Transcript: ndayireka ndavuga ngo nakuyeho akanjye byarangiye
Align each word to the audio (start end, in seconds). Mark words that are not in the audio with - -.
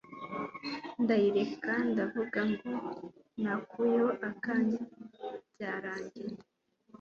ndayireka 1.01 1.73
ndavuga 1.91 2.39
ngo 2.51 2.71
nakuyeho 3.41 4.09
akanjye 4.29 4.79
byarangiye 5.51 6.35